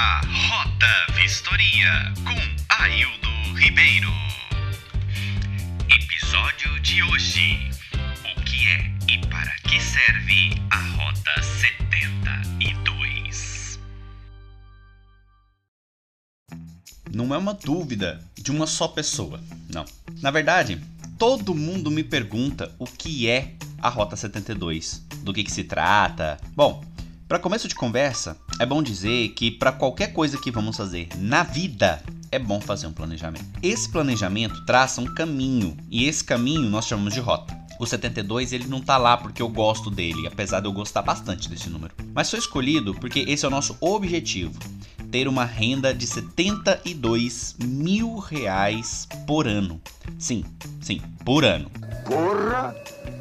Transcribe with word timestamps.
Rota 0.00 1.12
Vistoria 1.14 2.14
com 2.24 2.38
Aildo 2.68 3.28
Ribeiro. 3.56 4.12
Episódio 5.90 6.78
de 6.80 7.02
hoje: 7.02 7.68
O 7.92 8.40
que 8.42 8.68
é 8.68 8.92
e 9.12 9.18
para 9.26 9.50
que 9.68 9.82
serve 9.82 10.52
a 10.70 10.76
Rota 10.76 11.42
72? 11.42 13.80
Não 17.12 17.34
é 17.34 17.38
uma 17.38 17.54
dúvida 17.54 18.24
de 18.36 18.52
uma 18.52 18.68
só 18.68 18.86
pessoa, 18.86 19.42
não. 19.68 19.84
Na 20.22 20.30
verdade, 20.30 20.80
todo 21.18 21.56
mundo 21.56 21.90
me 21.90 22.04
pergunta 22.04 22.72
o 22.78 22.84
que 22.84 23.28
é 23.28 23.56
a 23.82 23.88
Rota 23.88 24.14
72, 24.14 25.04
do 25.24 25.34
que, 25.34 25.42
que 25.42 25.50
se 25.50 25.64
trata. 25.64 26.38
Bom, 26.54 26.84
para 27.28 27.38
começo 27.38 27.68
de 27.68 27.74
conversa, 27.74 28.38
é 28.58 28.64
bom 28.64 28.82
dizer 28.82 29.28
que 29.34 29.50
para 29.50 29.70
qualquer 29.70 30.14
coisa 30.14 30.38
que 30.38 30.50
vamos 30.50 30.78
fazer 30.78 31.08
na 31.18 31.42
vida, 31.42 32.02
é 32.32 32.38
bom 32.38 32.58
fazer 32.58 32.86
um 32.86 32.92
planejamento. 32.92 33.44
Esse 33.62 33.86
planejamento 33.86 34.64
traça 34.64 35.02
um 35.02 35.14
caminho 35.14 35.76
e 35.90 36.06
esse 36.06 36.24
caminho 36.24 36.70
nós 36.70 36.86
chamamos 36.86 37.12
de 37.12 37.20
rota. 37.20 37.54
O 37.78 37.84
72 37.84 38.54
ele 38.54 38.66
não 38.66 38.80
tá 38.80 38.96
lá 38.96 39.14
porque 39.14 39.42
eu 39.42 39.48
gosto 39.48 39.90
dele, 39.90 40.26
apesar 40.26 40.60
de 40.60 40.68
eu 40.68 40.72
gostar 40.72 41.02
bastante 41.02 41.50
desse 41.50 41.68
número. 41.68 41.94
Mas 42.14 42.30
foi 42.30 42.38
escolhido 42.38 42.94
porque 42.94 43.20
esse 43.20 43.44
é 43.44 43.48
o 43.48 43.50
nosso 43.50 43.76
objetivo: 43.78 44.58
ter 45.10 45.28
uma 45.28 45.44
renda 45.44 45.92
de 45.92 46.06
72 46.06 47.56
mil 47.62 48.16
reais 48.16 49.06
por 49.26 49.46
ano. 49.46 49.80
Sim, 50.18 50.44
sim, 50.80 51.02
por 51.26 51.44
ano. 51.44 51.70
Porra! 52.06 52.74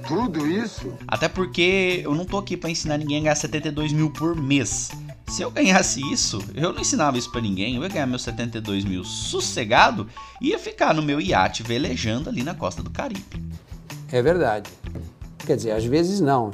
Tudo 0.07 0.47
isso? 0.47 0.93
Até 1.07 1.27
porque 1.27 2.01
eu 2.03 2.15
não 2.15 2.25
tô 2.25 2.37
aqui 2.37 2.55
para 2.55 2.69
ensinar 2.69 2.97
ninguém 2.97 3.17
a 3.17 3.21
ganhar 3.21 3.35
72 3.35 3.91
mil 3.91 4.09
por 4.09 4.35
mês. 4.35 4.89
Se 5.27 5.41
eu 5.41 5.51
ganhasse 5.51 6.01
isso, 6.11 6.41
eu 6.55 6.71
não 6.71 6.79
ensinava 6.79 7.17
isso 7.17 7.29
para 7.29 7.41
ninguém, 7.41 7.75
eu 7.75 7.83
ia 7.83 7.89
ganhar 7.89 8.07
meus 8.07 8.21
72 8.21 8.85
mil 8.85 9.03
sossegado 9.03 10.07
e 10.41 10.49
ia 10.49 10.59
ficar 10.59 10.93
no 10.93 11.01
meu 11.01 11.19
iate 11.19 11.63
velejando 11.63 12.29
ali 12.29 12.43
na 12.43 12.55
costa 12.55 12.81
do 12.81 12.89
Caribe. 12.89 13.25
É 14.09 14.21
verdade. 14.21 14.69
Quer 15.45 15.57
dizer, 15.57 15.71
às 15.71 15.83
vezes 15.83 16.21
não. 16.21 16.51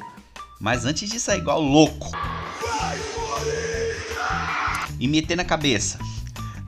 Mas 0.60 0.86
antes 0.86 1.10
de 1.10 1.20
sair 1.20 1.40
igual 1.40 1.62
louco 1.62 2.12
e 5.00 5.08
meter 5.08 5.36
na 5.36 5.46
cabeça, 5.46 6.00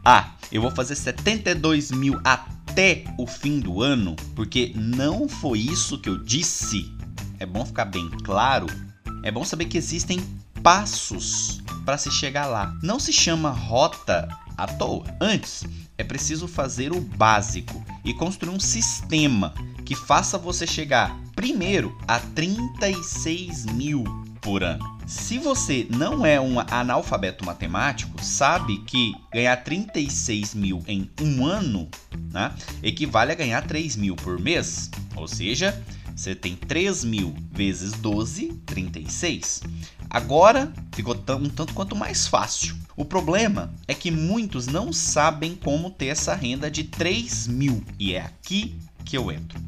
ah, 0.03 0.31
eu 0.51 0.61
vou 0.61 0.69
fazer 0.69 0.95
72 0.95 1.91
mil 1.91 2.19
até 2.75 3.05
o 3.17 3.25
fim 3.25 3.61
do 3.61 3.81
ano, 3.81 4.17
porque 4.35 4.73
não 4.75 5.29
foi 5.29 5.59
isso 5.59 5.97
que 5.97 6.09
eu 6.09 6.17
disse. 6.17 6.91
É 7.39 7.45
bom 7.45 7.65
ficar 7.65 7.85
bem 7.85 8.09
claro. 8.25 8.67
É 9.23 9.31
bom 9.31 9.45
saber 9.45 9.63
que 9.63 9.77
existem 9.77 10.21
passos 10.61 11.61
para 11.85 11.97
se 11.97 12.11
chegar 12.11 12.47
lá. 12.47 12.77
Não 12.83 12.99
se 12.99 13.13
chama 13.13 13.49
rota 13.49 14.27
à 14.57 14.67
toa. 14.67 15.05
Antes, 15.21 15.63
é 15.97 16.03
preciso 16.03 16.49
fazer 16.49 16.91
o 16.91 16.99
básico 16.99 17.81
e 18.03 18.13
construir 18.13 18.53
um 18.53 18.59
sistema 18.59 19.53
que 19.85 19.95
faça 19.95 20.37
você 20.37 20.67
chegar 20.67 21.17
primeiro 21.33 21.97
a 22.05 22.19
36 22.19 23.67
mil 23.67 24.03
por 24.45 24.63
ano. 24.63 24.95
Se 25.07 25.39
você 25.39 25.87
não 25.89 26.23
é 26.23 26.39
um 26.39 26.59
analfabeto 26.59 27.43
matemático, 27.43 28.23
sabe 28.23 28.77
que 28.85 29.11
ganhar 29.33 29.57
36 29.57 30.53
mil 30.53 30.83
em 30.87 31.09
um 31.19 31.43
ano 31.43 31.89
né, 32.31 32.53
equivale 32.83 33.31
a 33.31 33.35
ganhar 33.35 33.65
3 33.65 33.95
mil 33.95 34.15
por 34.15 34.39
mês. 34.39 34.91
Ou 35.15 35.27
seja, 35.27 35.83
você 36.15 36.35
tem 36.35 36.55
3 36.55 37.03
mil 37.05 37.35
vezes 37.51 37.93
12, 37.93 38.53
36. 38.67 39.63
Agora 40.07 40.71
ficou 40.93 41.15
um 41.15 41.49
tanto 41.49 41.73
quanto 41.73 41.95
mais 41.95 42.27
fácil. 42.27 42.75
O 42.95 43.03
problema 43.03 43.73
é 43.87 43.95
que 43.95 44.11
muitos 44.11 44.67
não 44.67 44.93
sabem 44.93 45.55
como 45.55 45.89
ter 45.89 46.07
essa 46.07 46.35
renda 46.35 46.69
de 46.69 46.83
3 46.83 47.47
mil. 47.47 47.83
E 47.97 48.13
é 48.13 48.21
aqui 48.21 48.77
que 49.03 49.17
eu 49.17 49.31
entro. 49.31 49.59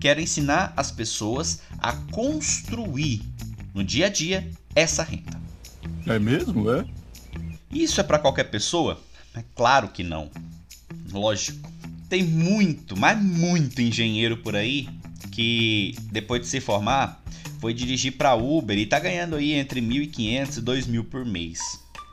Quero 0.00 0.20
ensinar 0.20 0.72
as 0.74 0.90
pessoas 0.90 1.60
a 1.78 1.92
construir 1.92 3.22
no 3.76 3.84
dia 3.84 4.06
a 4.06 4.08
dia 4.08 4.50
essa 4.74 5.02
renda. 5.02 5.38
É 6.06 6.18
mesmo, 6.18 6.70
é? 6.70 6.86
Isso 7.70 8.00
é 8.00 8.02
para 8.02 8.18
qualquer 8.18 8.44
pessoa? 8.44 8.98
É 9.34 9.44
claro 9.54 9.88
que 9.88 10.02
não. 10.02 10.30
Lógico. 11.12 11.70
Tem 12.08 12.22
muito, 12.22 12.96
mas 12.96 13.20
muito 13.22 13.82
engenheiro 13.82 14.38
por 14.38 14.56
aí 14.56 14.88
que 15.30 15.94
depois 16.10 16.40
de 16.40 16.46
se 16.46 16.60
formar 16.60 17.22
foi 17.60 17.74
dirigir 17.74 18.12
para 18.12 18.34
Uber 18.34 18.78
e 18.78 18.86
tá 18.86 18.98
ganhando 18.98 19.36
aí 19.36 19.52
entre 19.52 19.82
1.500 19.82 20.58
e 20.58 20.62
2.000 20.62 21.04
por 21.04 21.26
mês. 21.26 21.58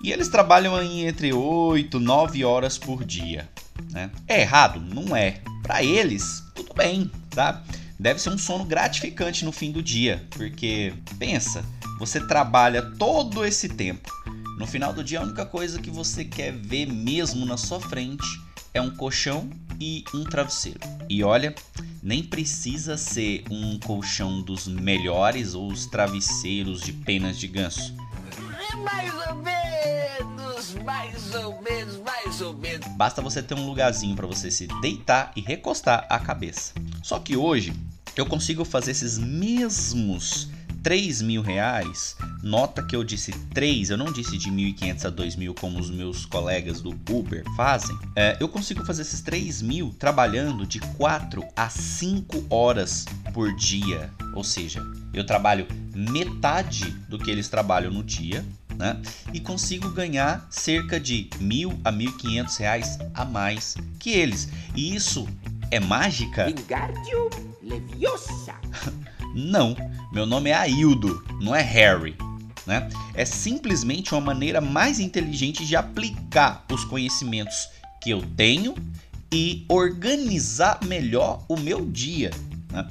E 0.03 0.12
eles 0.12 0.28
trabalham 0.28 0.75
aí 0.75 1.06
entre 1.06 1.31
8, 1.31 1.97
9 1.97 2.44
horas 2.44 2.78
por 2.78 3.06
dia. 3.06 3.47
Né? 3.91 4.12
É 4.28 4.41
errado? 4.41 4.81
Não 4.81 5.16
é. 5.16 5.40
Para 5.62 5.81
eles, 5.81 6.44
tudo 6.53 6.73
bem, 6.73 7.09
tá? 7.29 7.63
Deve 8.03 8.19
ser 8.19 8.31
um 8.31 8.38
sono 8.38 8.66
gratificante 8.66 9.46
no 9.46 9.53
fim 9.53 9.72
do 9.72 9.81
dia, 9.81 10.28
porque 10.31 10.94
pensa, 11.18 11.64
você 11.97 12.19
trabalha 12.19 12.81
todo 12.81 13.46
esse 13.46 13.69
tempo. 13.69 14.12
No 14.59 14.68
final 14.68 14.91
do 14.91 15.02
dia, 15.02 15.22
a 15.22 15.24
única 15.24 15.46
coisa 15.46 15.80
que 15.80 15.90
você 15.90 16.25
quer 16.25 16.52
ver 16.52 16.86
mesmo 16.86 17.46
na 17.46 17.56
sua 17.56 17.80
frente 17.80 18.28
é 18.74 18.81
um 18.81 18.94
colchão 18.94 19.50
e 19.80 20.03
um 20.14 20.25
travesseiro. 20.25 20.81
E 21.08 21.24
olha, 21.24 21.56
nem 22.03 22.22
precisa 22.22 22.97
ser 22.97 23.46
um 23.50 23.80
colchão 23.80 24.41
dos 24.41 24.68
melhores 24.68 25.53
ou 25.53 25.72
os 25.72 25.85
travesseiros 25.85 26.81
de 26.81 26.91
penas 26.91 27.40
de 27.40 27.47
ganso. 27.47 27.96
Mais 28.84 29.14
ou 29.30 29.35
menos, 29.35 30.75
mais 30.84 31.35
ou 31.35 31.62
menos, 31.62 31.97
mais 32.00 32.41
ou 32.41 32.53
menos. 32.53 32.85
Basta 32.97 33.22
você 33.22 33.41
ter 33.41 33.53
um 33.53 33.66
lugarzinho 33.66 34.14
para 34.14 34.28
você 34.28 34.52
se 34.52 34.68
deitar 34.81 35.31
e 35.38 35.40
recostar 35.40 36.06
a 36.09 36.20
cabeça. 36.20 36.74
Só 37.02 37.18
que 37.18 37.38
hoje 37.38 37.74
eu 38.16 38.25
consigo 38.25 38.63
fazer 38.63 38.91
esses 38.91 39.18
mesmos 39.18 40.50
3 40.84 41.22
mil 41.22 41.41
reais, 41.41 42.18
nota 42.44 42.84
que 42.84 42.94
eu 42.94 43.06
disse 43.06 43.31
3, 43.53 43.91
eu 43.91 43.97
não 43.97 44.12
disse 44.12 44.38
de 44.38 44.51
1.500 44.51 45.06
a 45.06 45.12
2.000 45.12 45.57
como 45.57 45.79
os 45.79 45.90
meus 45.90 46.25
colegas 46.25 46.81
do 46.81 46.90
Uber 47.09 47.44
fazem. 47.56 47.97
É, 48.18 48.35
eu 48.40 48.50
consigo 48.50 48.84
fazer 48.85 49.03
esses 49.03 49.22
3 49.22 49.62
mil 49.62 49.96
trabalhando 49.97 50.68
de 50.68 50.79
4 50.79 51.41
a 51.56 51.69
5 51.69 52.47
horas 52.50 53.06
por 53.34 53.56
dia. 53.56 54.12
Ou 54.35 54.44
seja, 54.44 54.84
eu 55.13 55.25
trabalho 55.25 55.66
metade 55.96 56.91
do 57.07 57.18
que 57.18 57.31
eles 57.31 57.47
trabalham 57.47 57.91
no 57.91 58.03
dia, 58.03 58.46
né? 58.75 59.02
E 59.31 59.40
consigo 59.40 59.90
ganhar 59.90 60.46
cerca 60.50 61.00
de 61.00 61.29
mil 61.40 61.79
a 61.85 61.91
mil 61.94 62.12
quinhentos 62.18 62.57
reais 62.57 63.00
a 63.13 63.23
mais 63.23 63.78
que 64.00 64.09
eles. 64.09 64.50
E 64.75 64.94
isso 64.94 65.29
é 65.72 65.79
mágica? 65.79 66.46
Wingardium 66.47 67.53
Leviosa. 67.63 68.56
Não, 69.34 69.75
meu 70.12 70.25
nome 70.25 70.51
é 70.51 70.53
Aildo, 70.53 71.24
não 71.41 71.56
é 71.56 71.62
Harry. 71.62 72.16
Né? 72.68 72.88
É 73.16 73.25
simplesmente 73.25 74.13
uma 74.13 74.22
maneira 74.22 74.62
mais 74.62 75.00
inteligente 75.00 75.66
de 75.66 75.75
aplicar 75.75 76.63
os 76.72 76.85
conhecimentos 76.85 77.68
que 78.00 78.12
eu 78.12 78.22
tenho 78.38 78.75
e 79.31 79.66
organizar 79.68 80.79
melhor 80.85 81.44
o 81.50 81.57
meu 81.57 81.84
dia. 81.84 82.29
Né? 82.72 82.88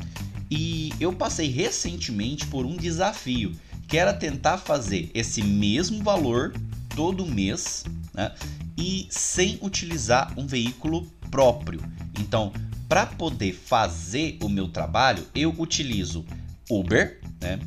E 0.50 0.93
eu 0.99 1.12
passei 1.12 1.49
recentemente 1.49 2.44
por 2.46 2.67
um 2.67 2.76
desafio, 2.76 3.52
que 3.87 3.96
era 3.96 4.12
tentar 4.12 4.58
fazer 4.58 5.11
esse 5.14 5.43
mesmo 5.43 6.02
valor 6.02 6.52
todo 6.96 7.25
mês 7.25 7.85
né? 8.12 8.32
e 8.76 9.06
sem 9.11 9.58
utilizar 9.62 10.32
um 10.37 10.46
veículo 10.46 11.06
próprio. 11.31 11.81
Então, 12.19 12.52
para 12.93 13.06
poder 13.06 13.55
fazer 13.55 14.37
o 14.43 14.50
meu 14.50 14.69
trabalho, 14.69 15.27
eu 15.35 15.49
utilizo 15.56 16.27
Uber, 16.69 17.23
né? 17.41 17.59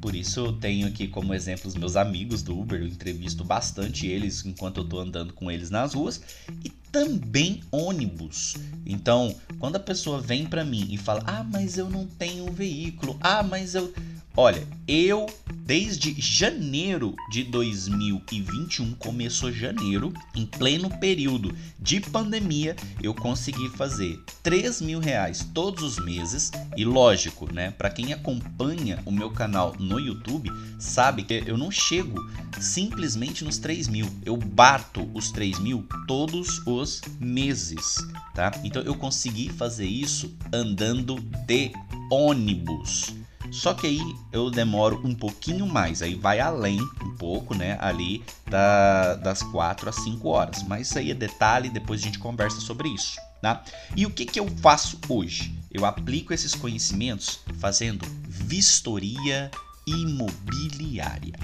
Por 0.00 0.12
isso 0.12 0.40
eu 0.40 0.52
tenho 0.54 0.88
aqui 0.88 1.06
como 1.06 1.32
exemplo 1.32 1.68
os 1.68 1.76
meus 1.76 1.94
amigos 1.94 2.42
do 2.42 2.58
Uber, 2.58 2.80
eu 2.80 2.88
entrevisto 2.88 3.44
bastante 3.44 4.08
eles 4.08 4.44
enquanto 4.44 4.78
eu 4.78 4.84
tô 4.84 4.98
andando 4.98 5.32
com 5.34 5.48
eles 5.48 5.70
nas 5.70 5.94
ruas 5.94 6.20
e 6.64 6.68
também 6.68 7.62
ônibus. 7.70 8.56
Então, 8.84 9.32
quando 9.60 9.76
a 9.76 9.78
pessoa 9.78 10.20
vem 10.20 10.46
para 10.46 10.64
mim 10.64 10.88
e 10.90 10.98
fala: 10.98 11.22
"Ah, 11.26 11.44
mas 11.44 11.78
eu 11.78 11.88
não 11.88 12.04
tenho 12.04 12.50
um 12.50 12.52
veículo. 12.52 13.16
Ah, 13.20 13.44
mas 13.44 13.76
eu 13.76 13.94
Olha, 14.34 14.66
eu 14.88 15.26
desde 15.64 16.14
janeiro 16.20 17.14
de 17.30 17.44
2021, 17.44 18.94
começou 18.94 19.52
janeiro, 19.52 20.12
em 20.34 20.44
pleno 20.44 20.90
período 20.98 21.54
de 21.78 22.00
pandemia, 22.00 22.74
eu 23.02 23.14
consegui 23.14 23.68
fazer 23.70 24.18
3 24.42 24.80
mil 24.80 25.00
reais 25.00 25.46
todos 25.54 25.82
os 25.82 26.04
meses. 26.04 26.50
E 26.76 26.84
lógico, 26.84 27.52
né? 27.52 27.70
Para 27.70 27.90
quem 27.90 28.12
acompanha 28.12 29.00
o 29.04 29.12
meu 29.12 29.30
canal 29.30 29.74
no 29.78 30.00
YouTube, 30.00 30.50
sabe 30.78 31.22
que 31.22 31.44
eu 31.46 31.56
não 31.56 31.70
chego 31.70 32.18
simplesmente 32.60 33.44
nos 33.44 33.58
3 33.58 33.88
mil, 33.88 34.08
eu 34.24 34.36
bato 34.36 35.08
os 35.14 35.30
3 35.30 35.58
mil 35.58 35.86
todos 36.06 36.60
os 36.66 37.00
meses, 37.20 37.96
tá? 38.34 38.50
Então 38.64 38.82
eu 38.82 38.94
consegui 38.94 39.48
fazer 39.50 39.86
isso 39.86 40.34
andando 40.52 41.20
de 41.46 41.70
ônibus. 42.10 43.21
Só 43.52 43.74
que 43.74 43.86
aí 43.86 44.00
eu 44.32 44.50
demoro 44.50 45.00
um 45.04 45.14
pouquinho 45.14 45.66
mais, 45.66 46.00
aí 46.00 46.14
vai 46.14 46.40
além 46.40 46.80
um 46.80 47.16
pouco, 47.16 47.54
né? 47.54 47.76
Ali 47.80 48.24
da, 48.48 49.14
das 49.16 49.42
4 49.42 49.90
às 49.90 49.96
5 49.96 50.26
horas. 50.26 50.62
Mas 50.62 50.88
isso 50.88 50.98
aí 50.98 51.10
é 51.10 51.14
detalhe, 51.14 51.68
depois 51.68 52.00
a 52.00 52.04
gente 52.04 52.18
conversa 52.18 52.60
sobre 52.60 52.88
isso. 52.88 53.16
Tá? 53.42 53.62
E 53.94 54.06
o 54.06 54.10
que, 54.10 54.24
que 54.24 54.40
eu 54.40 54.48
faço 54.62 54.98
hoje? 55.06 55.54
Eu 55.70 55.84
aplico 55.84 56.32
esses 56.32 56.54
conhecimentos 56.54 57.40
fazendo 57.60 58.06
vistoria 58.26 59.50
imobiliária. 59.86 61.34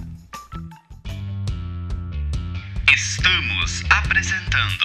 Estamos 2.90 3.82
apresentando 3.90 4.84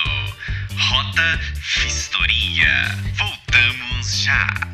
Rota 0.76 1.40
Vistoria. 1.56 2.98
Voltamos 3.16 4.18
já. 4.18 4.73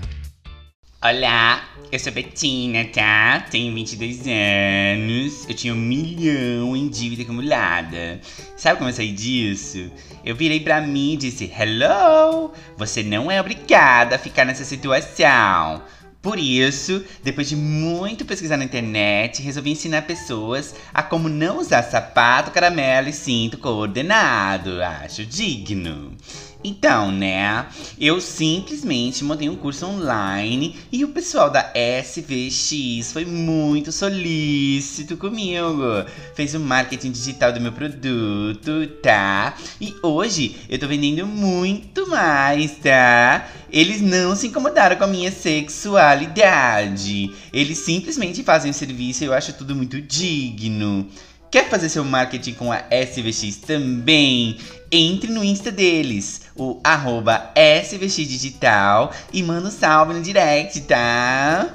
Olá, 1.02 1.64
eu 1.94 1.98
sou 1.98 2.12
Betina, 2.12 2.84
tá? 2.84 3.46
Tenho 3.50 3.74
22 3.74 4.20
anos, 4.28 5.48
eu 5.48 5.56
tinha 5.56 5.74
um 5.74 5.78
milhão 5.78 6.76
em 6.76 6.90
dívida 6.90 7.24
acumulada. 7.24 8.20
Sabe 8.58 8.80
como 8.80 8.90
eu 8.90 8.94
saí 8.94 9.14
disso? 9.14 9.90
Eu 10.26 10.36
virei 10.36 10.60
pra 10.60 10.82
mim 10.82 11.14
e 11.14 11.18
disse: 11.18 11.50
Hello, 11.58 12.52
você 12.76 13.02
não 13.02 13.32
é 13.32 13.40
obrigada 13.40 14.18
a 14.18 14.20
ficar 14.20 14.44
nessa 14.44 14.66
situação. 14.66 15.82
Por 16.22 16.38
isso, 16.38 17.02
depois 17.24 17.48
de 17.48 17.56
muito 17.56 18.26
pesquisar 18.26 18.58
na 18.58 18.66
internet, 18.66 19.42
resolvi 19.42 19.72
ensinar 19.72 20.02
pessoas 20.02 20.76
a 20.94 21.02
como 21.02 21.30
não 21.30 21.60
usar 21.60 21.82
sapato, 21.84 22.52
caramelo 22.52 23.08
e 23.08 23.14
cinto 23.14 23.58
coordenado. 23.58 24.84
Acho 24.84 25.26
digno. 25.26 26.18
Então, 26.62 27.10
né, 27.10 27.68
eu 27.98 28.20
simplesmente 28.20 29.24
montei 29.24 29.48
um 29.48 29.56
curso 29.56 29.86
online 29.86 30.76
e 30.92 31.06
o 31.06 31.08
pessoal 31.08 31.50
da 31.50 31.72
SVX 31.74 33.14
foi 33.14 33.24
muito 33.24 33.94
solícito 33.94 35.16
comigo. 35.16 36.04
Fez 36.36 36.54
o 36.56 36.60
marketing 36.60 37.12
digital 37.12 37.54
do 37.54 37.62
meu 37.62 37.72
produto, 37.72 38.88
tá? 39.02 39.56
E 39.80 39.96
hoje 40.04 40.58
eu 40.68 40.78
tô 40.78 40.86
vendendo 40.86 41.26
muito 41.26 42.10
mais, 42.10 42.72
tá? 42.72 43.48
Eles 43.72 44.02
não 44.02 44.36
se 44.36 44.48
incomodaram 44.48 44.98
com 44.98 45.06
a 45.06 45.08
minha 45.08 45.32
sexualidade. 45.32 47.32
Eles 47.54 47.78
simplesmente 47.78 48.44
fazem 48.44 48.72
o 48.72 48.74
serviço 48.74 49.24
e 49.24 49.28
eu 49.28 49.34
acho 49.34 49.54
tudo 49.54 49.74
muito 49.74 50.02
digno. 50.02 51.08
Quer 51.52 51.68
fazer 51.68 51.90
seu 51.90 52.06
marketing 52.06 52.54
com 52.54 52.72
a 52.72 52.84
SVX 52.92 53.58
também? 53.58 54.60
Entre 54.92 55.32
no 55.32 55.44
Insta 55.44 55.72
deles, 55.72 56.44
o 56.56 56.80
arroba 56.84 57.52
SVX 57.56 58.16
Digital, 58.28 59.12
e 59.34 59.42
manda 59.42 59.68
um 59.68 59.72
salve 59.72 60.14
no 60.14 60.22
direct, 60.22 60.82
tá? 60.82 61.74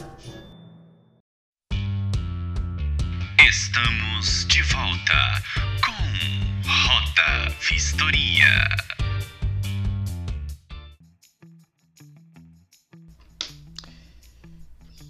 Estamos 3.48 4.46
de 4.46 4.62
volta 4.62 5.42
com 5.84 6.68
Rota 6.68 7.52
Vistoria. 7.68 8.68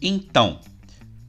Então, 0.01 0.59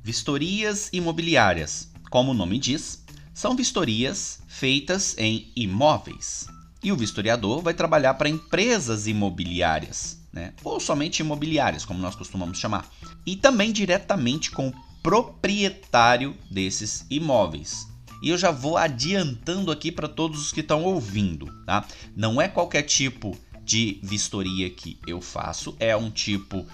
vistorias 0.02 0.90
imobiliárias, 0.94 1.92
como 2.10 2.32
o 2.32 2.34
nome 2.34 2.58
diz, 2.58 3.05
são 3.36 3.56
vistorias 3.56 4.40
feitas 4.48 5.14
em 5.18 5.52
imóveis. 5.56 6.48
E 6.82 6.92
o 6.92 6.96
vistoriador 6.96 7.62
vai 7.62 7.74
trabalhar 7.74 8.14
para 8.14 8.30
empresas 8.30 9.08
imobiliárias, 9.08 10.18
né? 10.32 10.54
ou 10.64 10.80
somente 10.80 11.20
imobiliárias, 11.20 11.84
como 11.84 12.00
nós 12.00 12.16
costumamos 12.16 12.58
chamar, 12.58 12.90
e 13.26 13.36
também 13.36 13.74
diretamente 13.74 14.52
com 14.52 14.70
o 14.70 14.74
proprietário 15.04 16.36
desses 16.50 17.06
imóveis. 17.10 17.88
E 18.24 18.30
eu 18.30 18.38
já 18.38 18.52
vou 18.52 18.78
adiantando 18.78 19.70
aqui 19.70 19.92
para 19.92 20.08
todos 20.08 20.42
os 20.42 20.52
que 20.54 20.62
estão 20.62 20.84
ouvindo, 20.84 21.48
tá? 21.66 21.86
Não 22.16 22.42
é 22.42 22.48
qualquer 22.48 22.84
tipo 22.84 23.38
de 23.64 24.00
vistoria 24.02 24.70
que 24.70 24.98
eu 25.06 25.22
faço, 25.22 25.76
é 25.80 25.96
um 25.96 26.10
tipo 26.10 26.66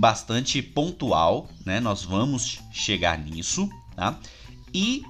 bastante 0.00 0.62
pontual, 0.62 1.48
né? 1.64 1.78
Nós 1.78 2.02
vamos 2.02 2.60
chegar 2.72 3.18
nisso, 3.18 3.68
tá? 3.94 4.18
E, 4.72 5.04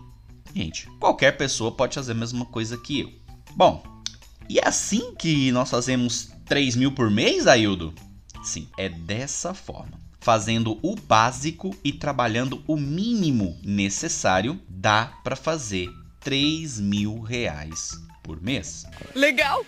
gente, 0.54 0.88
qualquer 1.00 1.36
pessoa 1.36 1.72
pode 1.72 1.94
fazer 1.94 2.12
a 2.12 2.16
mesma 2.16 2.44
coisa 2.46 2.78
que 2.78 3.00
eu. 3.00 3.12
Bom, 3.56 3.82
e 4.48 4.58
é 4.58 4.68
assim 4.68 5.14
que 5.14 5.50
nós 5.52 5.70
fazemos 5.70 6.30
3 6.46 6.76
mil 6.76 6.92
por 6.92 7.10
mês, 7.10 7.46
Aildo? 7.46 7.94
Sim, 8.42 8.68
é 8.78 8.88
dessa 8.88 9.54
forma. 9.54 9.98
Fazendo 10.20 10.78
o 10.82 10.94
básico 10.94 11.76
e 11.82 11.92
trabalhando 11.92 12.62
o 12.66 12.76
mínimo 12.76 13.58
necessário, 13.62 14.60
dá 14.68 15.12
para 15.22 15.36
fazer 15.36 15.90
3 16.20 16.80
mil 16.80 17.20
reais 17.20 17.92
por 18.22 18.40
mês. 18.40 18.86
Legal! 19.14 19.64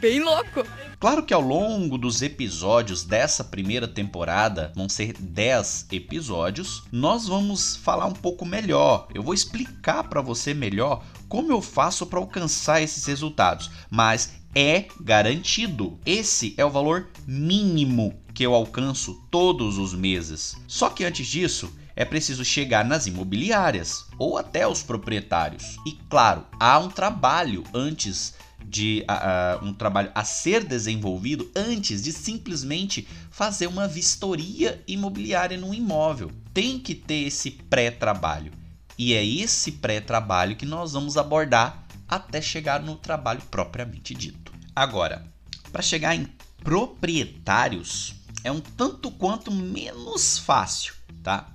Bem 0.00 0.20
louco! 0.20 0.64
Claro 0.98 1.24
que 1.24 1.34
ao 1.34 1.40
longo 1.40 1.98
dos 1.98 2.22
episódios 2.22 3.04
dessa 3.04 3.42
primeira 3.42 3.88
temporada, 3.88 4.72
vão 4.74 4.88
ser 4.88 5.14
10 5.14 5.88
episódios, 5.92 6.84
nós 6.92 7.26
vamos 7.26 7.76
falar 7.76 8.06
um 8.06 8.12
pouco 8.12 8.44
melhor. 8.44 9.08
Eu 9.14 9.22
vou 9.22 9.34
explicar 9.34 10.04
para 10.04 10.20
você 10.20 10.54
melhor 10.54 11.04
como 11.28 11.50
eu 11.50 11.60
faço 11.60 12.06
para 12.06 12.18
alcançar 12.18 12.80
esses 12.80 13.04
resultados, 13.06 13.70
mas 13.90 14.34
é 14.54 14.86
garantido. 15.00 15.98
Esse 16.06 16.54
é 16.56 16.64
o 16.64 16.70
valor 16.70 17.08
mínimo 17.26 18.14
que 18.32 18.44
eu 18.44 18.54
alcanço 18.54 19.20
todos 19.30 19.78
os 19.78 19.92
meses. 19.94 20.56
Só 20.68 20.88
que 20.88 21.04
antes 21.04 21.26
disso, 21.26 21.72
é 21.94 22.04
preciso 22.04 22.44
chegar 22.44 22.84
nas 22.84 23.06
imobiliárias 23.06 24.06
ou 24.18 24.38
até 24.38 24.66
os 24.66 24.82
proprietários. 24.82 25.76
E 25.86 25.92
claro, 26.08 26.46
há 26.58 26.78
um 26.78 26.88
trabalho 26.88 27.64
antes 27.74 28.34
de 28.64 29.04
uh, 29.08 29.64
um 29.64 29.72
trabalho 29.72 30.10
a 30.14 30.24
ser 30.24 30.64
desenvolvido 30.64 31.50
antes 31.54 32.02
de 32.02 32.12
simplesmente 32.12 33.06
fazer 33.30 33.66
uma 33.66 33.88
vistoria 33.88 34.82
imobiliária 34.86 35.56
no 35.58 35.74
imóvel. 35.74 36.30
Tem 36.54 36.78
que 36.78 36.94
ter 36.94 37.26
esse 37.26 37.50
pré-trabalho. 37.50 38.52
E 38.96 39.14
é 39.14 39.24
esse 39.24 39.72
pré-trabalho 39.72 40.56
que 40.56 40.66
nós 40.66 40.92
vamos 40.92 41.16
abordar 41.16 41.84
até 42.08 42.40
chegar 42.42 42.82
no 42.82 42.96
trabalho 42.96 43.42
propriamente 43.50 44.14
dito. 44.14 44.52
Agora, 44.76 45.26
para 45.70 45.82
chegar 45.82 46.14
em 46.14 46.28
proprietários 46.62 48.14
é 48.44 48.52
um 48.52 48.60
tanto 48.60 49.10
quanto 49.10 49.50
menos 49.50 50.38
fácil, 50.38 50.94
tá? 51.22 51.48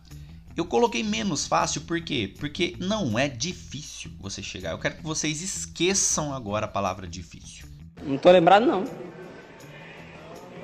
Eu 0.57 0.65
coloquei 0.65 1.03
menos 1.03 1.45
fácil 1.45 1.81
por 1.81 2.01
quê? 2.01 2.33
Porque 2.39 2.75
não 2.79 3.17
é 3.17 3.29
difícil 3.29 4.09
você 4.19 4.41
chegar. 4.41 4.71
Eu 4.71 4.79
quero 4.79 4.95
que 4.95 5.03
vocês 5.03 5.43
esqueçam 5.43 6.33
agora 6.33 6.65
a 6.65 6.67
palavra 6.67 7.07
difícil. 7.07 7.67
Não 8.01 8.17
tô 8.17 8.31
lembrado 8.31 8.65
não. 8.65 8.83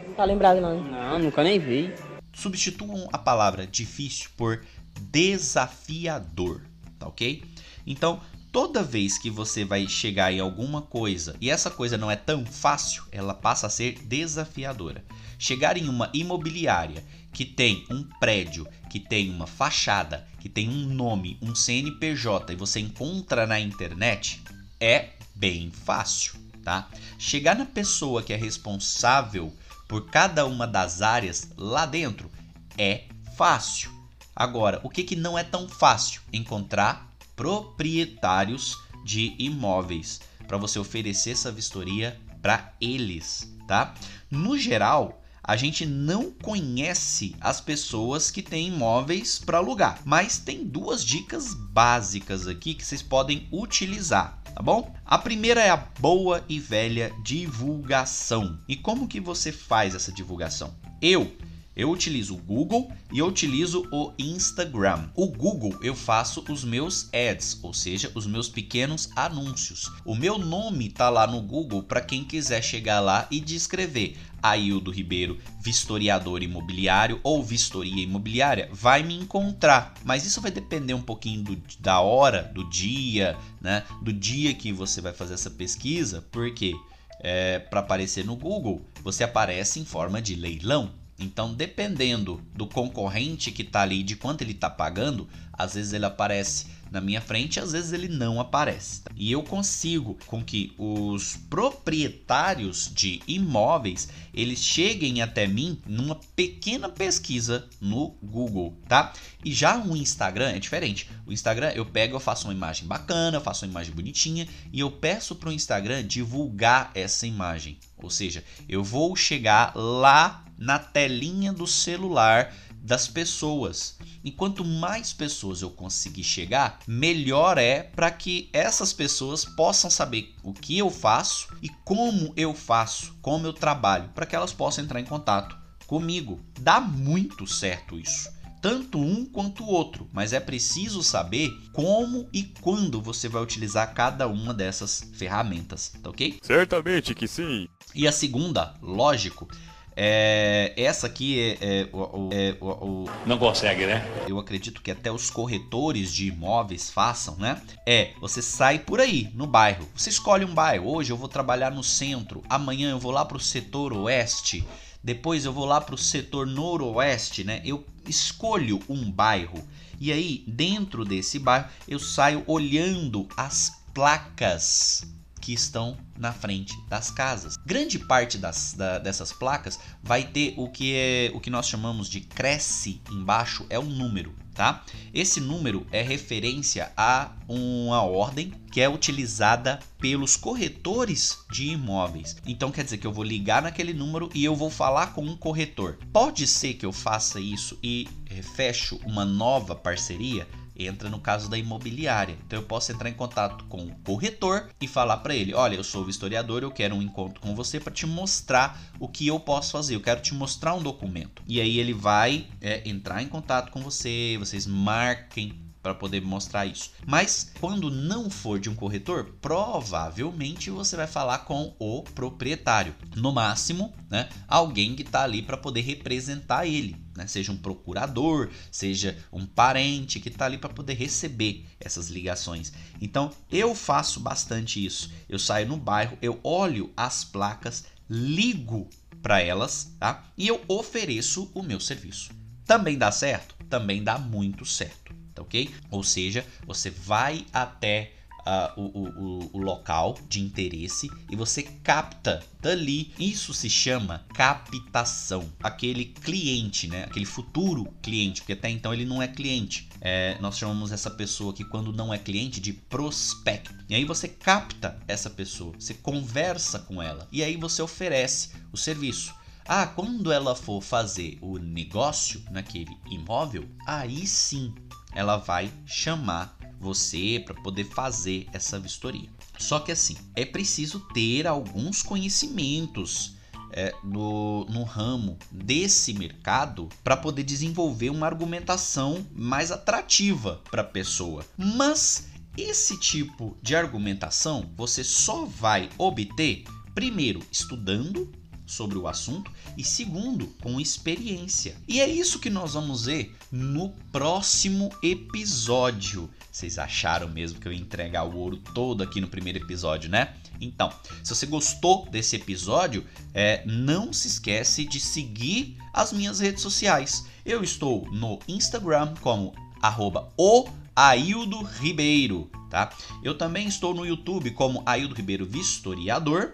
Não 0.07 0.13
tá 0.15 0.25
lembrado 0.25 0.59
não. 0.59 0.83
Não, 0.83 1.19
nunca 1.19 1.43
nem 1.43 1.59
vi. 1.59 1.93
Substituam 2.33 3.07
a 3.13 3.19
palavra 3.19 3.67
difícil 3.67 4.31
por 4.35 4.65
desafiador, 4.99 6.63
tá 6.97 7.07
ok? 7.07 7.43
Então, 7.85 8.19
toda 8.51 8.81
vez 8.81 9.19
que 9.19 9.29
você 9.29 9.63
vai 9.63 9.87
chegar 9.87 10.33
em 10.33 10.39
alguma 10.39 10.81
coisa 10.81 11.35
e 11.39 11.51
essa 11.51 11.69
coisa 11.69 11.99
não 11.99 12.09
é 12.09 12.15
tão 12.15 12.43
fácil, 12.47 13.03
ela 13.11 13.35
passa 13.35 13.67
a 13.67 13.69
ser 13.69 13.99
desafiadora. 13.99 15.05
Chegar 15.37 15.77
em 15.77 15.87
uma 15.87 16.09
imobiliária 16.15 17.03
que 17.33 17.43
tem 17.43 17.85
um 17.89 18.03
prédio, 18.19 18.67
que 18.89 18.99
tem 18.99 19.29
uma 19.31 19.47
fachada, 19.47 20.27
que 20.39 20.47
tem 20.47 20.69
um 20.69 20.93
nome, 20.93 21.37
um 21.41 21.55
CNPJ 21.55 22.53
e 22.53 22.55
você 22.55 22.79
encontra 22.79 23.47
na 23.47 23.59
internet, 23.59 24.41
é 24.79 25.09
bem 25.33 25.71
fácil, 25.71 26.35
tá? 26.63 26.87
Chegar 27.17 27.55
na 27.55 27.65
pessoa 27.65 28.21
que 28.21 28.31
é 28.31 28.35
responsável 28.35 29.51
por 29.87 30.09
cada 30.09 30.45
uma 30.45 30.67
das 30.67 31.01
áreas 31.01 31.49
lá 31.57 31.85
dentro 31.85 32.29
é 32.77 33.05
fácil. 33.35 33.91
Agora, 34.35 34.79
o 34.83 34.89
que, 34.89 35.03
que 35.03 35.15
não 35.15 35.37
é 35.37 35.43
tão 35.43 35.67
fácil? 35.67 36.21
Encontrar 36.31 37.11
proprietários 37.35 38.77
de 39.03 39.35
imóveis 39.37 40.21
para 40.47 40.57
você 40.57 40.79
oferecer 40.79 41.31
essa 41.31 41.51
vistoria 41.51 42.19
para 42.41 42.73
eles, 42.79 43.51
tá? 43.67 43.93
No 44.29 44.57
geral, 44.57 45.22
a 45.43 45.57
gente 45.57 45.85
não 45.85 46.31
conhece 46.31 47.35
as 47.41 47.59
pessoas 47.59 48.31
que 48.31 48.41
têm 48.41 48.69
imóveis 48.69 49.37
para 49.37 49.57
alugar, 49.57 49.99
mas 50.05 50.37
tem 50.37 50.63
duas 50.63 51.03
dicas 51.03 51.53
básicas 51.53 52.47
aqui 52.47 52.73
que 52.73 52.85
vocês 52.85 53.01
podem 53.01 53.47
utilizar, 53.51 54.41
tá 54.55 54.63
bom? 54.63 54.95
A 55.05 55.17
primeira 55.17 55.61
é 55.61 55.69
a 55.69 55.77
boa 55.77 56.43
e 56.47 56.59
velha 56.59 57.13
divulgação. 57.23 58.57
E 58.69 58.77
como 58.77 59.07
que 59.07 59.19
você 59.19 59.51
faz 59.51 59.93
essa 59.93 60.11
divulgação? 60.11 60.73
Eu 61.01 61.29
eu 61.75 61.89
utilizo 61.89 62.35
o 62.35 62.37
Google 62.37 62.91
e 63.11 63.17
eu 63.17 63.25
utilizo 63.25 63.87
o 63.91 64.13
Instagram. 64.19 65.09
O 65.15 65.27
Google 65.27 65.75
eu 65.81 65.95
faço 65.95 66.43
os 66.49 66.63
meus 66.63 67.09
ads, 67.11 67.59
ou 67.63 67.73
seja, 67.73 68.11
os 68.13 68.27
meus 68.27 68.47
pequenos 68.47 69.09
anúncios. 69.15 69.91
O 70.05 70.13
meu 70.13 70.37
nome 70.37 70.89
tá 70.89 71.09
lá 71.09 71.25
no 71.25 71.41
Google 71.41 71.81
para 71.81 72.01
quem 72.01 72.23
quiser 72.23 72.61
chegar 72.61 72.99
lá 72.99 73.27
e 73.31 73.39
descrever 73.39 74.17
Aildo 74.43 74.91
Ribeiro, 74.91 75.39
vistoriador 75.61 76.43
imobiliário 76.43 77.19
ou 77.23 77.41
vistoria 77.41 78.03
imobiliária, 78.03 78.69
vai 78.71 79.01
me 79.01 79.15
encontrar. 79.15 79.93
Mas 80.03 80.25
isso 80.25 80.41
vai 80.41 80.51
depender 80.51 80.93
um 80.93 81.01
pouquinho 81.01 81.41
do, 81.41 81.63
da 81.79 82.01
hora, 82.01 82.43
do 82.43 82.69
dia, 82.69 83.37
né? 83.61 83.83
Do 84.01 84.11
dia 84.11 84.53
que 84.53 84.73
você 84.73 84.99
vai 84.99 85.13
fazer 85.13 85.35
essa 85.35 85.49
pesquisa, 85.49 86.21
porque 86.29 86.75
é, 87.21 87.57
para 87.57 87.79
aparecer 87.79 88.25
no 88.25 88.35
Google, 88.35 88.85
você 89.01 89.23
aparece 89.23 89.79
em 89.79 89.85
forma 89.85 90.21
de 90.21 90.35
leilão. 90.35 90.91
Então, 91.23 91.53
dependendo 91.53 92.41
do 92.53 92.67
concorrente 92.67 93.51
que 93.51 93.61
está 93.61 93.81
ali, 93.81 94.03
de 94.03 94.15
quanto 94.15 94.41
ele 94.41 94.51
está 94.51 94.69
pagando, 94.69 95.27
às 95.53 95.75
vezes 95.75 95.93
ele 95.93 96.05
aparece 96.05 96.67
na 96.93 97.01
minha 97.01 97.19
frente, 97.19 97.59
às 97.59 97.71
vezes 97.71 97.91
ele 97.91 98.07
não 98.07 98.39
aparece. 98.39 99.01
E 99.15 99.31
eu 99.31 99.41
consigo 99.41 100.15
com 100.27 100.43
que 100.43 100.75
os 100.77 101.35
proprietários 101.49 102.91
de 102.93 103.19
imóveis 103.27 104.07
eles 104.31 104.59
cheguem 104.59 105.19
até 105.19 105.47
mim 105.47 105.79
numa 105.87 106.13
pequena 106.35 106.87
pesquisa 106.87 107.67
no 107.81 108.15
Google, 108.21 108.77
tá? 108.87 109.11
E 109.43 109.51
já 109.51 109.75
o 109.83 109.97
Instagram 109.97 110.51
é 110.51 110.59
diferente. 110.59 111.09
O 111.25 111.33
Instagram 111.33 111.71
eu 111.73 111.83
pego, 111.83 112.15
eu 112.15 112.19
faço 112.19 112.47
uma 112.47 112.53
imagem 112.53 112.87
bacana, 112.87 113.37
eu 113.37 113.41
faço 113.41 113.65
uma 113.65 113.71
imagem 113.71 113.93
bonitinha 113.95 114.47
e 114.71 114.79
eu 114.79 114.91
peço 114.91 115.33
para 115.33 115.49
o 115.49 115.53
Instagram 115.53 116.05
divulgar 116.05 116.91
essa 116.93 117.25
imagem. 117.25 117.79
Ou 117.97 118.11
seja, 118.11 118.43
eu 118.69 118.83
vou 118.83 119.15
chegar 119.15 119.75
lá 119.75 120.42
na 120.63 120.79
telinha 120.79 121.51
do 121.51 121.67
celular 121.67 122.53
das 122.81 123.07
pessoas. 123.07 123.97
E 124.23 124.31
quanto 124.31 124.63
mais 124.63 125.11
pessoas 125.11 125.61
eu 125.61 125.69
conseguir 125.69 126.23
chegar, 126.23 126.79
melhor 126.87 127.57
é 127.57 127.83
para 127.83 128.09
que 128.09 128.49
essas 128.53 128.93
pessoas 128.93 129.43
possam 129.43 129.89
saber 129.89 130.33
o 130.41 130.53
que 130.53 130.77
eu 130.77 130.89
faço 130.89 131.47
e 131.61 131.69
como 131.83 132.33
eu 132.37 132.53
faço, 132.53 133.13
como 133.21 133.45
eu 133.45 133.53
trabalho, 133.53 134.09
para 134.15 134.25
que 134.25 134.35
elas 134.35 134.53
possam 134.53 134.83
entrar 134.83 134.99
em 134.99 135.05
contato 135.05 135.57
comigo. 135.85 136.39
Dá 136.59 136.79
muito 136.79 137.45
certo 137.45 137.99
isso. 137.99 138.31
Tanto 138.61 138.97
um 138.97 139.25
quanto 139.25 139.65
o 139.65 139.67
outro, 139.67 140.09
mas 140.13 140.31
é 140.31 140.39
preciso 140.39 141.03
saber 141.03 141.51
como 141.73 142.29
e 142.31 142.43
quando 142.61 143.01
você 143.01 143.27
vai 143.27 143.43
utilizar 143.43 143.93
cada 143.93 144.25
uma 144.25 144.53
dessas 144.53 145.03
ferramentas, 145.15 145.91
tá 146.01 146.09
ok? 146.09 146.39
Certamente 146.41 147.13
que 147.13 147.27
sim. 147.27 147.67
E 147.93 148.07
a 148.07 148.11
segunda, 148.13 148.73
lógico, 148.81 149.49
é, 149.95 150.73
essa 150.75 151.07
aqui 151.07 151.39
é, 151.39 151.57
é, 151.61 151.89
o, 151.91 152.29
é 152.31 152.57
o, 152.59 152.67
o, 152.67 153.09
Não 153.25 153.37
consegue, 153.37 153.85
né? 153.85 154.05
Eu 154.27 154.39
acredito 154.39 154.81
que 154.81 154.91
até 154.91 155.11
os 155.11 155.29
corretores 155.29 156.13
de 156.13 156.27
imóveis 156.27 156.89
façam, 156.89 157.35
né? 157.37 157.61
É, 157.85 158.11
você 158.19 158.41
sai 158.41 158.79
por 158.79 158.99
aí, 158.99 159.29
no 159.33 159.45
bairro. 159.45 159.87
Você 159.95 160.09
escolhe 160.09 160.45
um 160.45 160.53
bairro. 160.53 160.89
Hoje 160.89 161.11
eu 161.11 161.17
vou 161.17 161.27
trabalhar 161.27 161.71
no 161.71 161.83
centro. 161.83 162.43
Amanhã 162.49 162.91
eu 162.91 162.99
vou 162.99 163.11
lá 163.11 163.23
para 163.23 163.37
o 163.37 163.41
setor 163.41 163.93
oeste. 163.93 164.65
Depois 165.03 165.45
eu 165.45 165.53
vou 165.53 165.65
lá 165.65 165.81
para 165.81 165.95
o 165.95 165.97
setor 165.97 166.47
noroeste, 166.47 167.43
né? 167.43 167.61
Eu 167.65 167.85
escolho 168.07 168.79
um 168.89 169.11
bairro. 169.11 169.61
E 169.99 170.11
aí, 170.11 170.43
dentro 170.47 171.05
desse 171.05 171.37
bairro, 171.37 171.67
eu 171.87 171.99
saio 171.99 172.43
olhando 172.47 173.27
as 173.37 173.71
placas 173.93 175.05
que 175.43 175.51
estão 175.51 175.97
na 176.17 176.31
frente 176.31 176.73
das 176.87 177.11
casas. 177.11 177.57
Grande 177.65 177.99
parte 177.99 178.37
das, 178.37 178.73
da, 178.73 178.97
dessas 178.97 179.33
placas 179.33 179.77
vai 180.01 180.23
ter 180.23 180.53
o 180.55 180.69
que 180.69 180.95
é 180.95 181.31
o 181.33 181.39
que 181.41 181.49
nós 181.49 181.67
chamamos 181.67 182.07
de 182.07 182.21
cresce 182.21 183.01
embaixo 183.11 183.65
é 183.69 183.77
um 183.77 183.83
número, 183.83 184.33
tá? 184.53 184.85
Esse 185.13 185.41
número 185.41 185.85
é 185.91 186.01
referência 186.01 186.93
a 186.95 187.33
uma 187.45 188.01
ordem 188.03 188.53
que 188.71 188.79
é 188.79 188.87
utilizada 188.87 189.79
pelos 189.99 190.37
corretores 190.37 191.39
de 191.51 191.71
imóveis. 191.71 192.37
Então 192.47 192.71
quer 192.71 192.85
dizer 192.85 192.97
que 192.97 193.05
eu 193.05 193.11
vou 193.11 193.25
ligar 193.25 193.61
naquele 193.61 193.93
número 193.93 194.29
e 194.33 194.45
eu 194.45 194.55
vou 194.55 194.69
falar 194.69 195.07
com 195.07 195.25
um 195.25 195.35
corretor. 195.35 195.99
Pode 196.13 196.47
ser 196.47 196.75
que 196.75 196.85
eu 196.85 196.93
faça 196.93 197.41
isso 197.41 197.77
e 197.83 198.07
fecho 198.55 198.97
uma 199.03 199.25
nova 199.25 199.75
parceria 199.75 200.47
entra 200.77 201.09
no 201.09 201.19
caso 201.19 201.49
da 201.49 201.57
imobiliária. 201.57 202.37
Então 202.45 202.59
eu 202.59 202.65
posso 202.65 202.91
entrar 202.91 203.09
em 203.09 203.13
contato 203.13 203.65
com 203.65 203.83
o 203.83 203.95
corretor 204.03 204.69
e 204.81 204.87
falar 204.87 205.17
para 205.17 205.35
ele: 205.35 205.53
olha, 205.53 205.75
eu 205.75 205.83
sou 205.83 206.05
o 206.05 206.09
historiador, 206.09 206.63
eu 206.63 206.71
quero 206.71 206.95
um 206.95 207.01
encontro 207.01 207.41
com 207.41 207.55
você 207.55 207.79
para 207.79 207.93
te 207.93 208.05
mostrar 208.05 208.79
o 208.99 209.07
que 209.07 209.27
eu 209.27 209.39
posso 209.39 209.71
fazer. 209.71 209.95
Eu 209.95 210.01
quero 210.01 210.21
te 210.21 210.33
mostrar 210.33 210.73
um 210.73 210.81
documento. 210.81 211.41
E 211.47 211.59
aí 211.59 211.79
ele 211.79 211.93
vai 211.93 212.47
é, 212.61 212.87
entrar 212.87 213.21
em 213.21 213.27
contato 213.27 213.71
com 213.71 213.81
você, 213.81 214.35
vocês 214.39 214.65
marquem 214.65 215.62
para 215.83 215.93
poder 215.93 216.21
mostrar 216.21 216.65
isso. 216.65 216.91
Mas 217.05 217.51
quando 217.59 217.91
não 217.91 218.29
for 218.29 218.57
de 218.57 218.69
um 218.69 218.75
corretor, 218.75 219.35
provavelmente 219.41 220.71
você 220.71 220.95
vai 220.95 221.05
falar 221.05 221.39
com 221.39 221.75
o 221.77 222.01
proprietário. 222.01 222.95
No 223.17 223.33
máximo, 223.33 223.93
né, 224.09 224.29
alguém 224.47 224.95
que 224.95 225.01
está 225.01 225.23
ali 225.23 225.41
para 225.41 225.57
poder 225.57 225.81
representar 225.81 226.65
ele. 226.65 226.95
Né? 227.15 227.27
Seja 227.27 227.51
um 227.51 227.57
procurador, 227.57 228.49
seja 228.71 229.17
um 229.31 229.45
parente 229.45 230.21
que 230.21 230.29
está 230.29 230.45
ali 230.45 230.57
para 230.57 230.73
poder 230.73 230.93
receber 230.93 231.65
essas 231.79 232.09
ligações. 232.09 232.71
Então 233.01 233.29
eu 233.51 233.75
faço 233.75 234.21
bastante 234.21 234.83
isso. 234.83 235.11
Eu 235.27 235.37
saio 235.37 235.67
no 235.67 235.77
bairro, 235.77 236.17
eu 236.21 236.39
olho 236.43 236.91
as 236.95 237.25
placas, 237.25 237.83
ligo 238.09 238.89
para 239.21 239.41
elas, 239.41 239.93
tá? 239.99 240.23
E 240.37 240.47
eu 240.47 240.61
ofereço 240.67 241.51
o 241.53 241.61
meu 241.61 241.79
serviço. 241.79 242.31
Também 242.65 242.97
dá 242.97 243.11
certo? 243.11 243.55
Também 243.69 244.01
dá 244.01 244.17
muito 244.17 244.65
certo 244.65 245.22
tá 245.33 245.41
ok? 245.41 245.69
Ou 245.89 246.03
seja, 246.03 246.45
você 246.65 246.89
vai 246.89 247.45
até 247.53 248.13
uh, 248.45 248.79
o, 248.79 248.83
o, 248.83 249.49
o, 249.53 249.61
local 249.61 250.17
de 250.27 250.39
interesse 250.39 251.09
e 251.29 251.35
você 251.35 251.63
capta 251.63 252.41
dali. 252.61 253.11
Isso 253.17 253.53
se 253.53 253.69
chama 253.69 254.25
captação. 254.33 255.49
Aquele 255.61 256.05
cliente, 256.05 256.87
né? 256.87 257.03
Aquele 257.03 257.25
futuro 257.25 257.85
cliente, 258.01 258.41
porque 258.41 258.53
até 258.53 258.69
então 258.69 258.93
ele 258.93 259.05
não 259.05 259.21
é 259.21 259.27
cliente. 259.27 259.89
É, 260.01 260.37
nós 260.39 260.57
chamamos 260.57 260.91
essa 260.91 261.09
pessoa 261.09 261.53
que 261.53 261.63
quando 261.63 261.93
não 261.93 262.13
é 262.13 262.17
cliente 262.17 262.59
de 262.59 262.73
prospecto. 262.73 263.73
E 263.89 263.95
aí 263.95 264.05
você 264.05 264.27
capta 264.27 264.99
essa 265.07 265.29
pessoa, 265.29 265.73
você 265.79 265.93
conversa 265.93 266.79
com 266.79 267.01
ela 267.01 267.27
e 267.31 267.43
aí 267.43 267.55
você 267.55 267.81
oferece 267.81 268.51
o 268.71 268.77
serviço. 268.77 269.33
Ah, 269.65 269.87
quando 269.87 270.29
ela 270.29 270.55
for 270.55 270.81
fazer 270.81 271.37
o 271.41 271.57
negócio 271.57 272.43
naquele 272.51 272.97
imóvel, 273.09 273.65
aí 273.87 274.27
sim 274.27 274.73
ela 275.15 275.37
vai 275.37 275.71
chamar 275.85 276.57
você 276.79 277.41
para 277.45 277.55
poder 277.61 277.85
fazer 277.85 278.47
essa 278.51 278.79
vistoria. 278.79 279.29
Só 279.57 279.79
que 279.79 279.91
assim, 279.91 280.17
é 280.35 280.45
preciso 280.45 280.99
ter 281.13 281.47
alguns 281.47 282.01
conhecimentos 282.03 283.35
é, 283.71 283.93
no, 284.03 284.65
no 284.65 284.83
ramo 284.83 285.37
desse 285.51 286.13
mercado 286.13 286.89
para 287.03 287.17
poder 287.17 287.43
desenvolver 287.43 288.09
uma 288.09 288.27
argumentação 288.27 289.25
mais 289.33 289.71
atrativa 289.71 290.61
para 290.69 290.81
a 290.81 290.85
pessoa. 290.85 291.45
Mas 291.57 292.27
esse 292.55 292.99
tipo 292.99 293.57
de 293.61 293.75
argumentação 293.75 294.69
você 294.75 295.03
só 295.03 295.45
vai 295.45 295.89
obter, 295.97 296.65
primeiro, 296.93 297.41
estudando 297.51 298.31
sobre 298.65 298.97
o 298.97 299.07
assunto 299.07 299.51
e 299.77 299.83
segundo, 299.83 300.47
com 300.61 300.79
experiência. 300.79 301.75
E 301.87 301.99
é 301.99 302.07
isso 302.07 302.39
que 302.39 302.49
nós 302.49 302.73
vamos 302.73 303.05
ver 303.05 303.35
no 303.51 303.89
próximo 304.11 304.91
episódio. 305.01 306.29
Vocês 306.51 306.77
acharam 306.77 307.27
mesmo 307.27 307.59
que 307.59 307.67
eu 307.67 307.73
ia 307.73 307.79
entregar 307.79 308.23
o 308.23 308.35
ouro 308.35 308.57
todo 308.57 309.03
aqui 309.03 309.19
no 309.19 309.27
primeiro 309.27 309.59
episódio, 309.59 310.09
né? 310.09 310.35
Então, 310.61 310.91
se 311.23 311.33
você 311.33 311.45
gostou 311.45 312.07
desse 312.09 312.35
episódio, 312.35 313.05
é, 313.33 313.63
não 313.65 314.13
se 314.13 314.27
esquece 314.27 314.85
de 314.85 314.99
seguir 314.99 315.77
as 315.93 316.13
minhas 316.13 316.39
redes 316.39 316.61
sociais. 316.61 317.25
Eu 317.45 317.63
estou 317.63 318.07
no 318.11 318.39
Instagram 318.47 319.13
como 319.19 319.53
arroba 319.81 320.31
o 320.37 320.67
Aildo 320.95 321.61
Ribeiro, 321.63 322.49
tá? 322.69 322.91
Eu 323.23 323.35
também 323.35 323.67
estou 323.67 323.93
no 323.93 324.05
YouTube 324.05 324.51
como 324.51 324.83
Aildo 324.85 325.15
Ribeiro 325.15 325.45
Vistoriador 325.45 326.53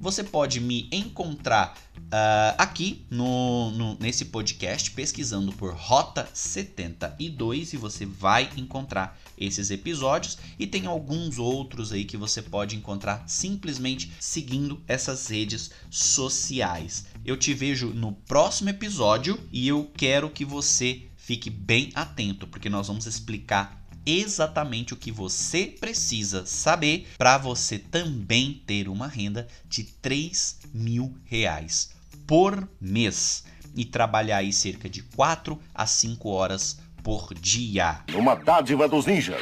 você 0.00 0.22
pode 0.22 0.60
me 0.60 0.88
encontrar 0.92 1.76
uh, 1.96 2.54
aqui 2.56 3.04
no, 3.10 3.70
no, 3.72 3.96
nesse 3.98 4.26
podcast 4.26 4.90
pesquisando 4.90 5.52
por 5.52 5.74
Rota 5.74 6.28
72 6.32 7.72
e 7.72 7.76
você 7.76 8.06
vai 8.06 8.50
encontrar 8.56 9.18
esses 9.36 9.70
episódios 9.70 10.38
e 10.58 10.66
tem 10.66 10.86
alguns 10.86 11.38
outros 11.38 11.92
aí 11.92 12.04
que 12.04 12.16
você 12.16 12.42
pode 12.42 12.76
encontrar 12.76 13.24
simplesmente 13.26 14.12
seguindo 14.18 14.80
essas 14.86 15.28
redes 15.28 15.70
sociais. 15.90 17.06
Eu 17.24 17.36
te 17.36 17.54
vejo 17.54 17.88
no 17.88 18.12
próximo 18.12 18.70
episódio 18.70 19.38
e 19.52 19.66
eu 19.68 19.90
quero 19.96 20.30
que 20.30 20.44
você 20.44 21.02
fique 21.16 21.50
bem 21.50 21.90
atento 21.94 22.46
porque 22.46 22.68
nós 22.70 22.86
vamos 22.88 23.06
explicar 23.06 23.77
exatamente 24.08 24.94
o 24.94 24.96
que 24.96 25.12
você 25.12 25.66
precisa 25.66 26.46
saber 26.46 27.06
para 27.18 27.36
você 27.36 27.78
também 27.78 28.62
ter 28.66 28.88
uma 28.88 29.06
renda 29.06 29.46
de 29.68 29.84
3 29.84 30.60
mil 30.72 31.14
reais 31.26 31.90
por 32.26 32.66
mês 32.80 33.44
e 33.76 33.84
trabalhar 33.84 34.38
aí 34.38 34.52
cerca 34.52 34.88
de 34.88 35.02
4 35.02 35.60
a 35.74 35.86
5 35.86 36.28
horas 36.30 36.78
por 37.02 37.34
dia. 37.34 38.00
Uma 38.14 38.34
dádiva 38.34 38.88
dos 38.88 39.06
ninjas. 39.06 39.40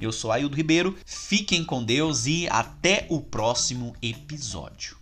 Eu 0.00 0.12
sou 0.12 0.32
Aildo 0.32 0.56
Ribeiro, 0.56 0.96
fiquem 1.06 1.64
com 1.64 1.82
Deus 1.82 2.26
e 2.26 2.48
até 2.48 3.06
o 3.08 3.20
próximo 3.20 3.94
episódio. 4.02 4.99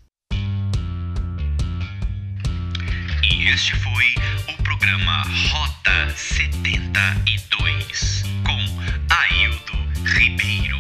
Este 3.40 3.76
foi 3.76 4.04
o 4.52 4.62
programa 4.64 5.23
Rota 5.52 6.11
72 6.16 8.25
com 8.45 8.59
Aildo 9.14 9.75
Ribeiro. 10.04 10.76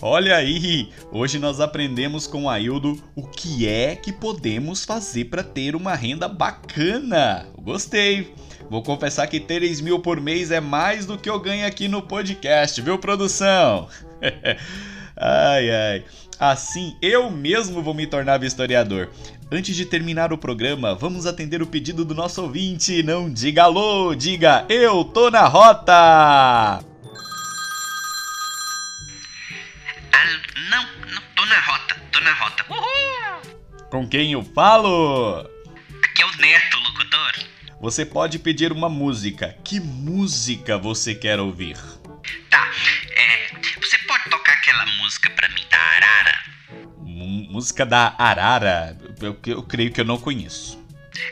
Olha 0.00 0.36
aí, 0.36 0.92
hoje 1.10 1.40
nós 1.40 1.58
aprendemos 1.58 2.28
com 2.28 2.48
Aildo 2.48 3.02
o 3.16 3.26
que 3.26 3.66
é 3.66 3.96
que 3.96 4.12
podemos 4.12 4.84
fazer 4.84 5.24
para 5.24 5.42
ter 5.42 5.74
uma 5.74 5.96
renda 5.96 6.28
bacana. 6.28 7.48
Gostei. 7.58 8.32
Vou 8.70 8.80
confessar 8.80 9.26
que 9.26 9.40
3 9.40 9.80
mil 9.80 9.98
por 9.98 10.20
mês 10.20 10.52
é 10.52 10.60
mais 10.60 11.04
do 11.04 11.18
que 11.18 11.28
eu 11.28 11.40
ganho 11.40 11.66
aqui 11.66 11.88
no 11.88 12.00
podcast, 12.00 12.80
viu, 12.80 12.96
produção? 12.96 13.88
ai, 15.16 15.70
ai. 15.70 16.04
Assim, 16.38 16.96
eu 17.00 17.30
mesmo 17.30 17.82
vou 17.82 17.94
me 17.94 18.06
tornar 18.06 18.42
historiador. 18.42 19.10
Antes 19.50 19.76
de 19.76 19.86
terminar 19.86 20.32
o 20.32 20.38
programa, 20.38 20.94
vamos 20.94 21.26
atender 21.26 21.62
o 21.62 21.66
pedido 21.66 22.04
do 22.04 22.14
nosso 22.14 22.42
ouvinte. 22.42 23.02
Não 23.02 23.32
diga 23.32 23.64
alô, 23.64 24.14
diga 24.14 24.66
eu 24.68 25.04
tô 25.04 25.30
na 25.30 25.46
rota! 25.46 25.92
Ah, 25.92 26.82
não, 30.70 30.82
não, 30.82 31.22
tô 31.36 31.44
na 31.46 31.60
rota, 31.60 31.96
tô 32.10 32.20
na 32.20 32.32
rota. 32.34 32.64
Uhul! 32.68 33.88
Com 33.90 34.08
quem 34.08 34.32
eu 34.32 34.42
falo? 34.42 35.48
Aqui 36.02 36.22
é 36.22 36.26
o 36.26 36.36
Neto, 36.38 36.78
locutor. 36.78 37.32
Você 37.80 38.04
pode 38.04 38.38
pedir 38.38 38.72
uma 38.72 38.88
música. 38.88 39.56
Que 39.62 39.78
música 39.78 40.76
você 40.76 41.14
quer 41.14 41.38
ouvir? 41.38 41.76
Música 47.54 47.86
da 47.86 48.16
Arara? 48.18 48.98
Eu, 49.22 49.38
eu 49.46 49.62
creio 49.62 49.92
que 49.92 50.00
eu 50.00 50.04
não 50.04 50.18
conheço. 50.18 50.76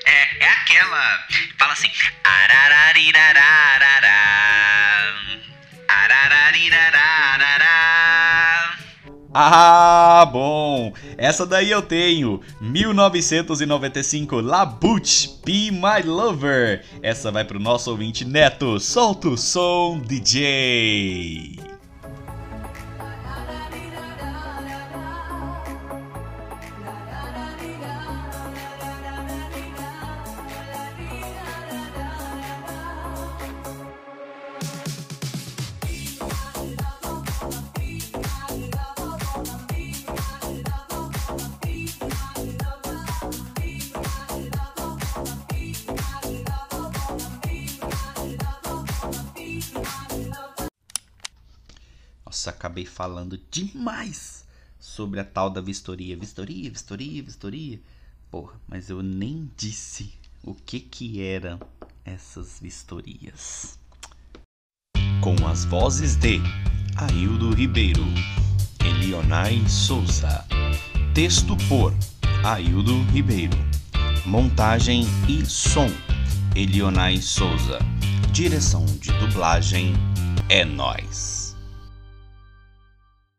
É, 0.07 0.45
é 0.45 0.49
aquela. 0.53 1.27
Fala 1.59 1.73
assim. 1.73 1.91
Ah, 9.35 10.29
bom! 10.31 10.93
Essa 11.17 11.47
daí 11.47 11.71
eu 11.71 11.81
tenho. 11.81 12.41
1995 12.61 14.41
La 14.41 14.67
Butch 14.67 15.29
Be 15.45 15.71
My 15.71 16.03
Lover. 16.05 16.85
Essa 17.03 17.33
vai 17.33 17.43
pro 17.43 17.59
nosso 17.59 17.91
ouvinte 17.91 18.27
Neto. 18.27 18.79
Solta 18.79 19.29
o 19.29 19.37
som, 19.39 19.99
DJ. 19.99 21.72
Nossa, 52.43 52.51
acabei 52.51 52.85
falando 52.85 53.39
demais 53.53 54.45
sobre 54.77 55.21
a 55.21 55.25
tal 55.25 55.49
da 55.49 55.61
vistoria. 55.61 56.17
Vistoria, 56.17 56.69
vistoria, 56.69 57.23
vistoria. 57.23 57.81
Porra, 58.33 58.61
mas 58.67 58.91
eu 58.91 59.01
nem 59.01 59.49
disse 59.57 60.13
o 60.43 60.53
que 60.53 60.81
que 60.81 61.23
eram 61.23 61.61
essas 62.05 62.59
vistorias. 62.61 63.79
Com 65.21 65.47
as 65.47 65.65
vozes 65.65 66.17
de 66.17 66.41
Aildo 66.97 67.55
Ribeiro, 67.55 68.03
Elionai 68.85 69.65
Souza. 69.69 70.45
Texto 71.15 71.57
por 71.69 71.95
Aildo 72.43 73.05
Ribeiro. 73.13 73.57
Montagem 74.27 75.05
e 75.29 75.47
som 75.47 75.87
Elionai 76.57 77.23
Souza. 77.23 77.79
Direção 78.33 78.85
de 78.85 79.13
dublagem 79.21 79.93
é 80.49 80.65
nós. 80.65 81.42